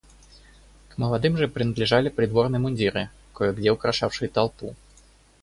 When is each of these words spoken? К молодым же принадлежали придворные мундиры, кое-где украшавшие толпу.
К 0.89 0.97
молодым 0.97 1.37
же 1.37 1.47
принадлежали 1.47 2.09
придворные 2.09 2.59
мундиры, 2.59 3.11
кое-где 3.35 3.69
украшавшие 3.71 4.29
толпу. 4.29 4.73